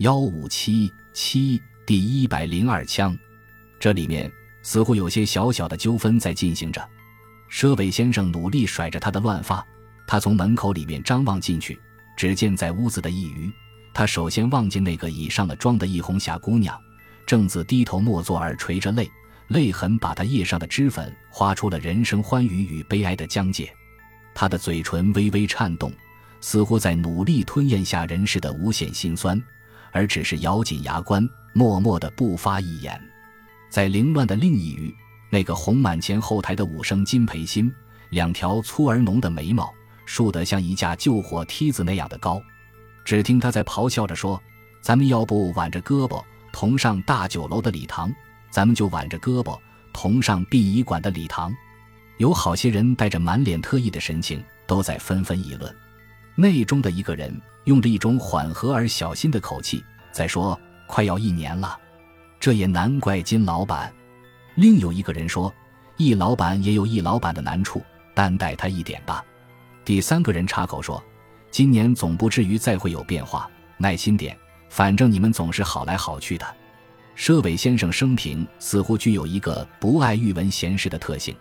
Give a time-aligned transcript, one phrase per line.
[0.00, 3.14] 幺五七七第一百零二枪，
[3.78, 6.82] 这里面似乎有些小小的纠纷在进行着。
[7.52, 9.62] 佘伟先生努力甩着他的乱发，
[10.06, 11.78] 他从门口里面张望进去，
[12.16, 13.52] 只见在屋子的一隅，
[13.92, 16.74] 他首先望见那个已上了妆的易红霞姑娘，
[17.26, 19.06] 正自低头默坐而垂着泪，
[19.48, 23.70] 泪痕把她腋上的脂粉划出了人生欢愉与悲哀的疆界。
[24.32, 25.92] 她的嘴唇微微颤动，
[26.40, 29.38] 似乎在努力吞咽下人世的无限心酸。
[29.92, 33.00] 而只是咬紧牙关，默默的不发一言。
[33.68, 34.94] 在凌乱的另一隅，
[35.30, 37.72] 那个红满前后台的武生金培心，
[38.10, 39.72] 两条粗而浓的眉毛
[40.04, 42.42] 竖得像一架救火梯子那样的高。
[43.04, 44.40] 只听他在咆哮着说
[44.82, 46.22] ：“咱们要不挽着胳膊
[46.52, 48.12] 同上大酒楼的礼堂，
[48.50, 49.58] 咱们就挽着胳膊
[49.92, 51.54] 同上殡仪馆的礼堂。”
[52.18, 55.74] 有好些人带着满脸特意的神情，都在纷纷议论。
[56.40, 60.58] 内中的一个人用着一种缓和而小心的口气在说
[60.88, 61.78] ：“快要一年了，
[62.40, 63.92] 这也难怪金老板。”
[64.56, 65.52] 另有一个人说
[65.98, 67.82] ：“易老板也有易老板的难处，
[68.14, 69.22] 担待他一点吧。”
[69.84, 71.02] 第三个人插口说
[71.52, 74.34] ：“今年总不至于再会有变化，耐心点，
[74.70, 76.46] 反正你们总是好来好去的。”
[77.14, 81.36] 佘伟先生生平似乎具有一个不爱欲闻闲事的特性，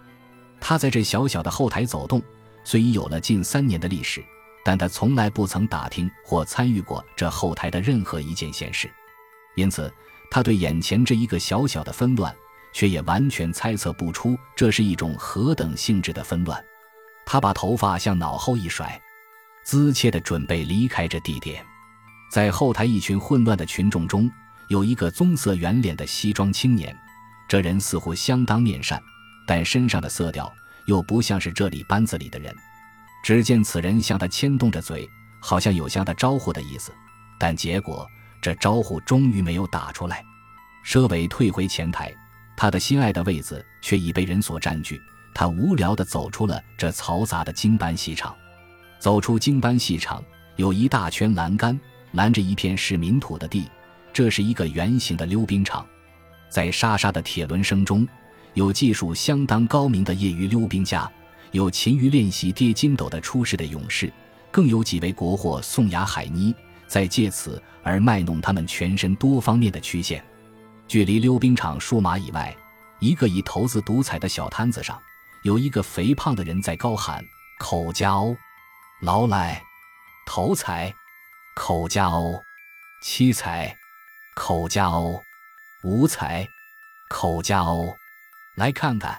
[0.60, 2.22] 他在这小小的后台走动，
[2.66, 4.22] 虽已有了近三年的历史。
[4.64, 8.90] 但他从来不曾打听或参与过这后台的任何一件闲事，
[9.56, 9.92] 因此
[10.30, 12.36] 他对眼前这一个小小的纷乱，
[12.74, 16.64] 却也完全猜测不出这是一种何等性质的纷乱。
[17.26, 19.00] 他把头发向脑后一甩，
[19.64, 21.66] 姿切地准备离开这地点。
[22.32, 24.30] 在后台一群混乱的群众中，
[24.68, 26.96] 有一个棕色圆脸的西装青年，
[27.48, 29.02] 这人似乎相当面善，
[29.48, 30.52] 但身上的色调
[30.86, 32.56] 又不像是这里班子里的人。
[33.24, 35.08] 只见此人向他牵动着嘴，
[35.40, 36.92] 好像有向他招呼的意思，
[37.40, 38.08] 但结果
[38.42, 40.24] 这招呼终于没有打出来。
[40.86, 42.14] 佘伟退回前台，
[42.56, 45.00] 他的心爱的位子却已被人所占据。
[45.34, 48.36] 他无聊地走出了这嘈杂的京班戏场。
[48.98, 50.24] 走出京班戏场，
[50.56, 51.80] 有一大圈栏杆
[52.14, 53.70] 拦着一片是民土的地，
[54.12, 55.86] 这是一个圆形的溜冰场。
[56.50, 58.08] 在沙沙的铁轮声中，
[58.56, 61.10] 有技术相当高明的业余溜冰家。
[61.52, 64.12] 有勤于练习跌筋斗的出世的勇士，
[64.52, 66.54] 更有几位国货宋雅海妮，
[66.88, 70.24] 在借此而卖弄他们全身多方面的曲线。
[70.88, 72.56] 距离溜冰场数码以外，
[73.00, 75.02] 一个以骰子赌彩的小摊子上，
[75.44, 77.24] 有一个肥胖的人在高喊
[77.60, 78.36] ：“口加欧，
[79.02, 79.62] 劳来，
[80.26, 80.94] 头彩，
[81.56, 82.40] 口加欧，
[83.04, 83.76] 七彩，
[84.36, 85.22] 口加欧，
[85.84, 86.48] 五彩，
[87.10, 87.96] 口加欧。”
[88.56, 89.18] 来看看，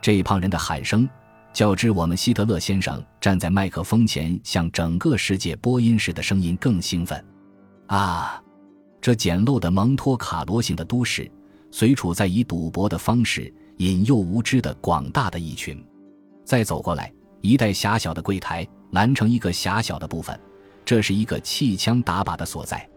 [0.00, 1.08] 这帮人的喊声。
[1.52, 7.22] 较之我们希特勒先生站在麦克风前向整个世界播音时的声音更兴奋，
[7.86, 8.42] 啊！
[9.00, 11.30] 这简陋的蒙托卡罗型的都市，
[11.70, 15.82] 随处在以赌博的方式引诱无知的广大的一群。
[16.44, 20.38] 再走过来，一带狭小的柜台拦成一个狭小的部分，
[20.84, 22.88] 这是一个气枪打靶的所在。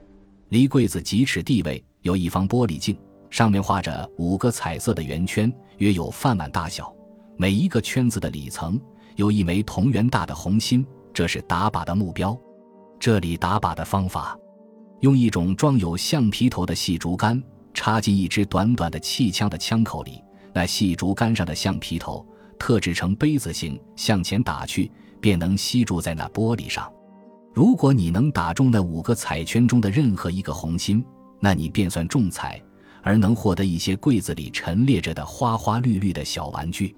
[0.50, 2.98] 离柜子几尺地位有一方玻璃镜，
[3.30, 6.94] 上面画着五个彩色的圆圈，约有饭碗大小。
[7.36, 8.80] 每一个圈子的里层
[9.16, 12.38] 有一枚同圆大的红心，这是打靶的目标。
[13.00, 14.38] 这里打靶的方法，
[15.02, 17.42] 用一种装有橡皮头的细竹竿
[17.74, 20.22] 插进一支短短的气枪的枪口里，
[20.54, 22.26] 那细竹竿上的橡皮头
[22.58, 24.90] 特制成杯子形，向前打去，
[25.20, 26.90] 便能吸住在那玻璃上。
[27.54, 31.04] 如果你能打中那五个彩圈中的任何一个红心，
[31.40, 32.62] 那你便算中彩，
[33.02, 36.96] 而能获得一些柜子里陈列着的花花绿绿的小玩具。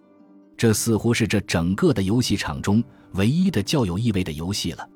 [0.57, 2.83] 这似乎是这整个的游戏场中
[3.13, 4.89] 唯一的较有意味的游戏了。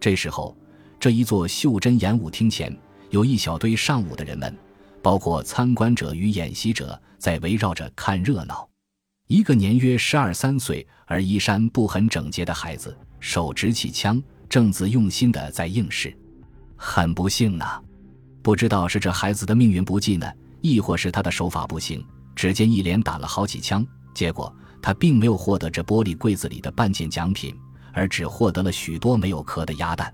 [0.00, 0.56] 这时候，
[0.98, 2.76] 这一座袖珍演武厅前
[3.10, 4.56] 有一小堆上舞的人们，
[5.02, 8.68] 包括参观者与演习者，在围绕着看热闹。
[9.28, 16.16] 一个年约十二三岁而衣衫不很整洁的孩子，手执起枪，正自用心的在应试。
[16.76, 17.80] 很不幸呐，
[18.42, 20.30] 不知道是这孩子的命运不济呢，
[20.60, 22.04] 亦或是他的手法不行。
[22.36, 24.54] 只见一连打了好几枪，结果。
[24.80, 27.54] 他并没有获得这玻璃柜子里的半件奖品，
[27.92, 30.12] 而只获得了许多没有壳的鸭蛋。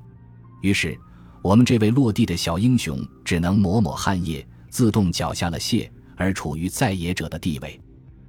[0.60, 0.98] 于是，
[1.42, 7.80] 我们这位落地的小英雄只能抹抹汗液，自动缴下了械，而处于在野者的地位。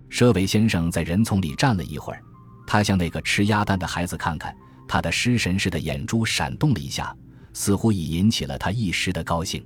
[0.10, 2.22] 佘维先生在人丛里站了一会儿，
[2.68, 4.56] 他向那个吃鸭蛋的孩子看看，
[4.88, 7.16] 他的失神似的眼珠闪动了一下，
[7.54, 9.66] 似乎已引起了他一时的高兴。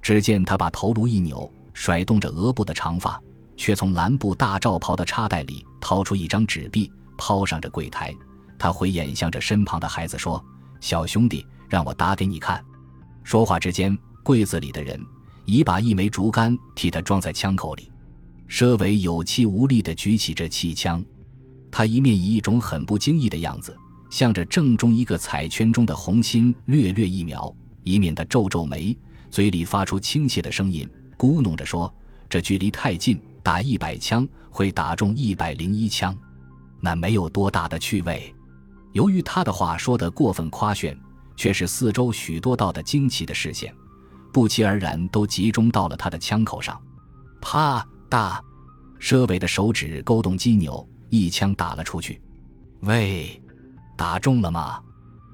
[0.00, 3.20] 只见他把头颅一扭，甩动着额部的长发。
[3.56, 8.14] 却从蓝布大罩袍的插袋里掏出一张纸币，抛上这柜台。
[8.58, 10.42] 他回眼向着身旁的孩子说
[10.80, 12.64] ：“小兄弟，让我打给你看。”
[13.24, 15.00] 说话之间，柜子里的人
[15.44, 17.90] 已把一枚竹竿替他装在枪口里。
[18.48, 21.04] 佘伟有气无力地举起这气枪，
[21.70, 23.76] 他一面以一种很不经意的样子，
[24.08, 28.96] 向着正中一个彩圈中的红心略略一瞄，一面的皱皱眉，
[29.30, 30.88] 嘴里发出轻切的声音，
[31.18, 31.92] 咕哝着说
[32.28, 36.16] ：“这距离太近，打一百枪会打中一百零一枪，
[36.80, 38.34] 那没有多大的趣味。”
[38.92, 40.98] 由于他的话说得过分夸炫，
[41.36, 43.74] 却是四周许多道的惊奇的视线，
[44.32, 46.80] 不期而然都集中到了他的枪口上，
[47.40, 47.86] 啪。
[48.08, 48.40] 大，
[49.00, 52.22] 佘伟的手指勾动机钮，一枪打了出去。
[52.82, 53.42] 喂，
[53.96, 54.80] 打中了吗？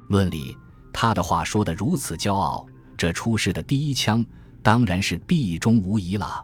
[0.09, 0.56] 论理，
[0.91, 2.67] 他的话说得如此骄傲，
[2.97, 4.25] 这出事的第一枪
[4.62, 6.43] 当然是必中无疑了。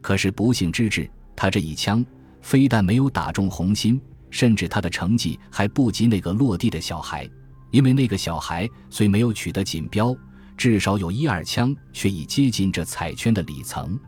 [0.00, 2.04] 可是不幸之至，他这一枪
[2.40, 4.00] 非但没有打中红心，
[4.30, 7.28] 甚至他的成绩还不及那个落地的小孩，
[7.70, 10.16] 因为那个小孩虽没有取得锦标，
[10.56, 13.98] 至少有一二枪却已接近这彩圈的里层。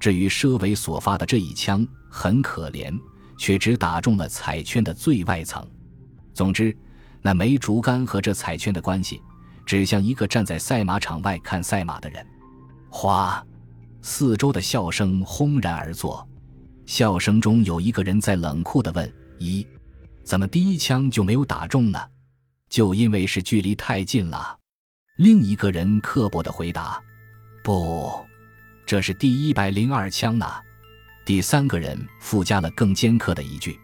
[0.00, 2.92] 至于佘伟所发的这一枪，很可怜，
[3.38, 5.66] 却只打中了彩圈的最外层。
[6.32, 6.76] 总之，
[7.22, 9.22] 那枚竹竿和这彩圈的关系，
[9.64, 12.26] 指向一个站在赛马场外看赛马的人。
[12.90, 13.44] 哗！
[14.06, 16.28] 四周的笑声轰然而作，
[16.84, 19.10] 笑声中有一个人在冷酷地问
[19.40, 19.66] ：“咦，
[20.22, 21.98] 怎么第一枪就没有打中呢
[22.68, 24.58] ？”“就因为是距离太近了。”
[25.16, 27.02] 另一个人刻薄地回答
[27.64, 28.12] ：“不。”
[28.84, 30.46] 这是第一百零二枪呢。
[31.24, 33.80] 第三个人附加了更尖刻的一句：“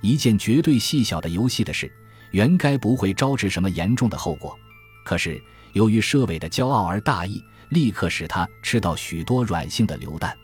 [0.00, 1.90] 一件绝对细小的游戏的事，
[2.30, 4.56] 原该不会招致什么严重的后果。
[5.04, 5.42] 可是
[5.72, 10.36] 由于佘伟的骄傲而大意，立刻使他吃到许多软性的流弹。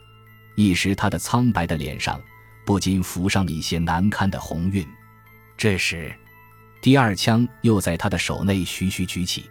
[0.55, 2.21] 一时他的苍白的脸上
[2.67, 4.87] 不禁浮上了一些难堪的红晕。
[5.57, 6.15] 这时，
[6.81, 9.51] 第二枪又在他的手内徐徐举起，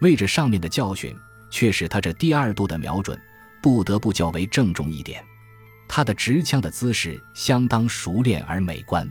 [0.00, 1.16] 为着上面的教训，
[1.50, 3.20] 却使他这第二度的瞄准。
[3.60, 5.24] 不得不较为郑重一点，
[5.86, 9.08] 他的持枪的姿势相当熟练而美观。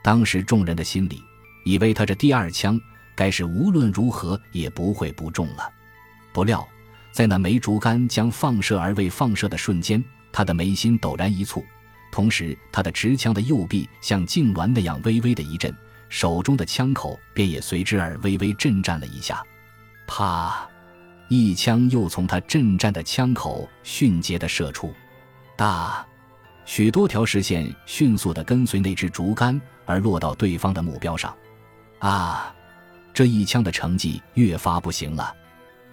[0.00, 1.20] 当时众人的心里
[1.64, 2.80] 以为他这第二枪
[3.16, 5.68] 该是无论如何也不会不中了。
[6.32, 6.64] 不料，
[7.12, 10.02] 在那枚竹竿将放射而未放射的瞬间，
[10.32, 11.64] 他的眉心陡然一蹙，
[12.12, 15.74] 同时他的持枪的右臂像痉挛那样微微的一震，
[16.08, 19.42] 手中的枪口便也随之而微微震颤了一下。
[20.06, 20.68] 啪！
[21.28, 24.92] 一枪又从他震颤的枪口迅捷地射出，
[25.56, 26.04] 大，
[26.64, 31.32] 许多条视线迅速地跟随那只竹竿而落到对方的目标上。
[32.00, 32.52] 啊，
[33.14, 35.32] 这一枪的成绩越发不行了。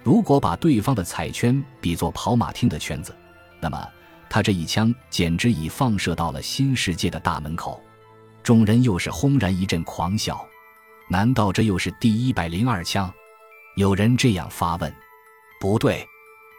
[0.03, 3.15] 如果把对方的彩圈比作跑马厅的圈子，
[3.59, 3.87] 那么
[4.29, 7.81] 他这一枪简直已放射到了新世界的大门口。
[8.43, 10.45] 众人又是轰然一阵狂笑。
[11.09, 13.11] 难道这又是第一百零二枪？
[13.75, 14.93] 有人这样发问。
[15.59, 16.05] 不对，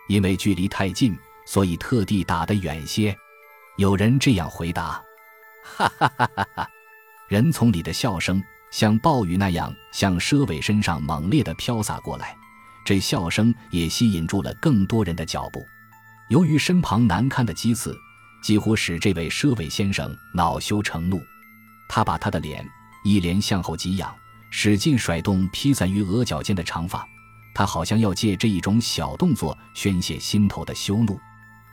[0.09, 3.17] 因为距离太近，所以特地打得远些。
[3.77, 5.03] 有人这样回答。
[5.63, 6.69] 哈哈哈哈哈！
[7.29, 12.35] 人丛里的笑声像暴雨那样向佘伟身上猛烈地飘洒过来，
[12.89, 15.69] 这笑声也吸引住了更多人的脚步。
[16.31, 17.95] 由于身旁难堪的鸡刺，
[18.43, 21.23] 几乎使这位佘伟先生恼羞成怒。
[21.87, 22.67] 他把他的脸
[23.05, 24.11] 一连向后挤仰，
[24.49, 27.07] 使劲甩动披散于额角间的长发。
[27.55, 31.21] 他好像要借这一种小动作宣泄心头的羞怒。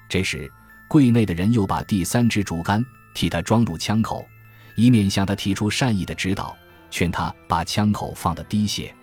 [0.10, 0.52] 这时，
[0.90, 4.28] 柜内的人又把第三支竹竿替他装入枪口，
[4.76, 6.54] 一面向他提出善意的指导，
[6.92, 8.94] 劝他把枪口放得低些。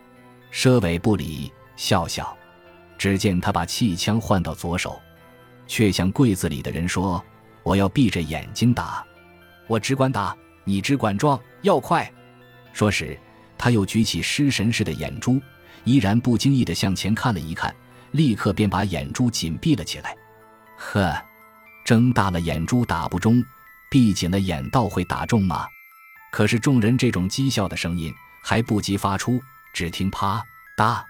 [0.52, 2.36] 佘伟不理，笑笑。
[2.98, 5.00] 只见他把气枪换到左手，
[5.66, 7.24] 却向柜子里的人说
[7.64, 9.04] ：“我要闭着眼睛打，
[9.66, 12.08] 我只管打，你只管装，要快。”
[12.72, 13.18] 说时，
[13.58, 15.40] 他又举起失神似的眼珠。
[15.84, 17.74] 依然不经意地向前看了一看，
[18.12, 20.16] 立刻便把眼珠紧闭了起来。
[20.76, 21.12] 呵，
[21.84, 23.42] 睁大了眼珠打不中，
[23.90, 25.66] 闭紧了眼倒会打中吗？
[26.30, 28.14] 可是众人这种讥笑的声音
[28.44, 30.40] 还不及发出，只听啪
[30.76, 31.02] 嗒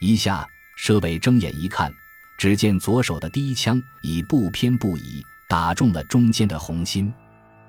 [0.00, 0.46] 一下，
[0.78, 1.92] 佘伟睁眼一看，
[2.36, 7.12] 只见左手的第一枪已不偏不倚打中了中间的红心。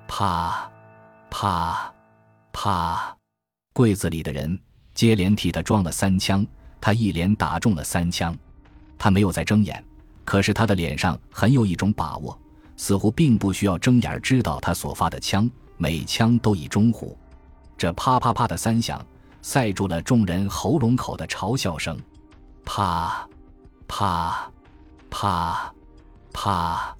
[0.08, 0.70] 啪
[1.30, 1.92] 啪
[2.52, 3.16] 啪，
[3.72, 4.58] 柜子里的人。
[4.94, 6.46] 接连替他装了三枪，
[6.80, 8.34] 他一连打中了三枪，
[8.96, 9.84] 他没有再睁眼，
[10.24, 12.38] 可是他的脸上很有一种把握，
[12.78, 17.14] 似乎并不需要睁眼知道他所发的枪每枪都已中乎。
[17.76, 19.04] 这啪啪啪的三响，
[19.42, 22.00] 塞住了众人喉咙口的嘲笑声。
[22.66, 23.26] 啪，
[23.86, 24.50] 啪，
[25.08, 25.72] 啪，
[26.32, 26.96] 啪，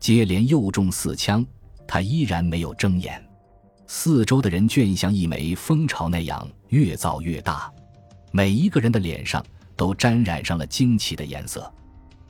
[0.00, 1.46] 接连又中四枪，
[1.86, 3.22] 他依然没有睁眼。
[3.86, 7.70] 四周的人卷像一枚蜂巢那样越造越大，
[8.32, 9.44] 每一个人的脸上
[9.76, 11.70] 都沾染上了惊奇的颜色。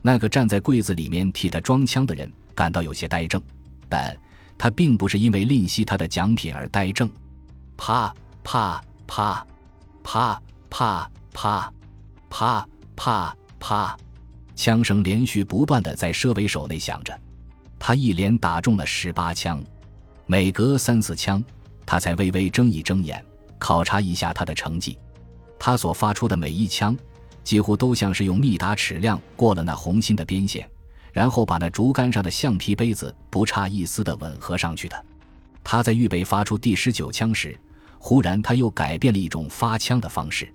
[0.01, 3.41] 那个站在柜子里面替他装枪的人感到有些呆怔，
[3.87, 4.15] 但
[4.57, 7.09] 他并不是因为吝惜他的奖品而呆怔。
[7.77, 8.13] 啪
[8.43, 9.47] 啪啪
[10.03, 11.71] 啪啪啪
[12.29, 12.67] 啪
[13.05, 13.97] 啪啪，
[14.55, 17.13] 枪声连续不断的在佘伟手内响着。
[17.77, 19.61] 他一连打中了十八枪，
[20.25, 21.43] 每隔三四枪，
[21.85, 23.21] 他才微微睁一睁眼，
[23.59, 24.97] 考察一下他的成绩。
[25.59, 26.97] 他所发出的每一枪。
[27.43, 30.65] 几乎都像是用密达尺量过了那红心的边线，
[31.11, 35.05] 然后把那竹竿上的橡皮杯子不差一丝的吻合上去的。
[35.61, 37.59] 他在预备发出第十九枪时，
[37.99, 40.49] 忽然他又改变了一种发枪的方式。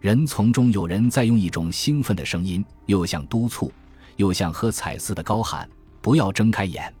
[0.00, 3.72] 人丛中有人在用一种兴奋的声音，又像督促，
[4.16, 5.68] 又像喝彩似的高喊
[6.00, 6.92] ：“不要睁开眼，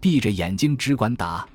[0.00, 1.46] 闭着眼睛只管打。”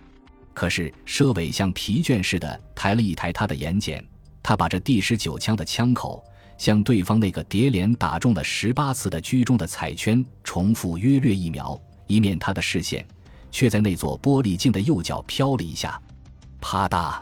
[0.53, 4.01] 可是佘伟像疲倦似的抬了一抬他的眼睑，
[4.41, 6.23] 他把这第十九枪的枪口。
[6.57, 11.77] 向对方那个叠连打中了十八次的居中的彩圈重复约略一秒，
[12.07, 13.05] 以免他的视线
[13.51, 16.01] 却在那座玻璃镜的右角飘了一下，
[16.61, 17.19] 啪嗒，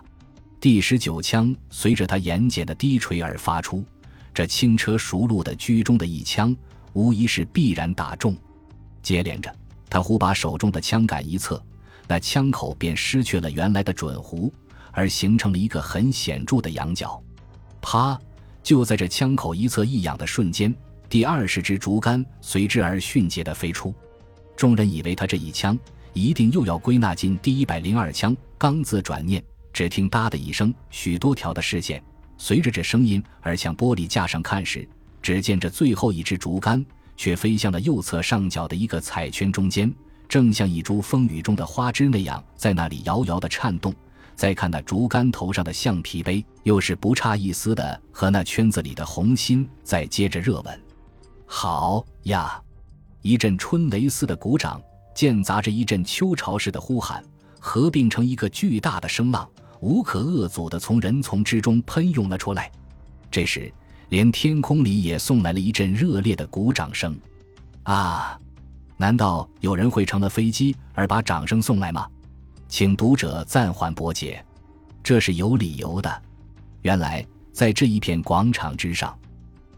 [0.63, 3.83] 第十九枪随着他眼睑的低垂而发出。
[4.33, 6.55] 这轻车熟路的居中的一枪，
[6.93, 8.33] 无疑是必然打中。
[9.01, 9.53] 接连着，
[9.89, 11.61] 他忽把手中的枪杆一侧，
[12.07, 14.49] 那枪口便失去了原来的准弧，
[14.93, 17.21] 而形成了一个很显著的仰角。
[17.81, 18.17] 啪！
[18.63, 20.73] 就在这枪口一侧一仰的瞬间，
[21.09, 23.93] 第二十支竹竿随之而迅捷地飞出。
[24.55, 25.77] 众人以为他这一枪
[26.13, 29.43] 一定又要归纳进第一百零二枪，刚自转念，
[29.73, 32.01] 只听“哒”的一声，许多条的视线
[32.37, 34.87] 随着这声音而向玻璃架上看时，
[35.21, 36.85] 只见这最后一只竹竿
[37.17, 39.93] 却飞向了右侧上角的一个彩圈中间，
[40.29, 43.93] 正像一株风雨中的花枝那样，在那里摇摇的颤动。
[44.35, 50.81] 再看那竹竿头上的橡皮杯，又是不差一丝的和那圈子里的红心在接着热吻。
[51.45, 52.59] 好呀！
[53.21, 54.81] 一阵春雷似的鼓掌，
[55.15, 57.23] 间杂着一阵秋潮似的呼喊，
[57.59, 59.47] 合并成一个巨大的声浪，
[59.83, 62.71] 无可遏阻的从人丛之中喷涌了出来。
[63.29, 63.69] 这时，
[64.07, 67.13] 连天空里也送来了一阵热烈的鼓掌声。
[67.83, 68.39] 啊！
[68.95, 72.07] 难道有人会乘了飞机而把掌声送来吗？
[72.69, 74.41] 请读者暂缓播解，
[75.03, 76.23] 这是有理由的。
[76.83, 79.13] 原来，在这一片广场之上，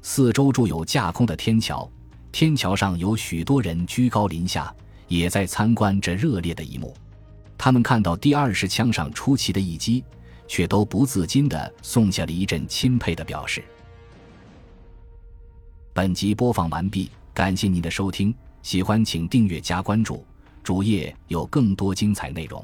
[0.04, 1.90] 四周筑有架空的天桥，
[2.32, 4.72] 天桥上有许多人居高临下，
[5.08, 6.96] 也在参观这热烈的一幕。
[7.58, 10.04] 他们看到第二式枪上出奇的一击，
[10.48, 13.64] 却都不自禁的送下了一阵钦佩的表示。
[15.94, 20.26] 本集播放完毕，感谢您的收听，喜欢请订阅加关注，
[20.62, 22.64] 主页有更多精彩内容。